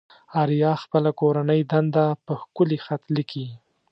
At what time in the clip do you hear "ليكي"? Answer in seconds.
3.15-3.47